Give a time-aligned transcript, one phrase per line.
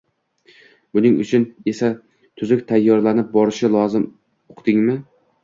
[0.97, 1.89] Buning uchun esa
[2.41, 4.09] tuzuk tayyorlanib borishi lozim,
[4.57, 4.99] uqdingmi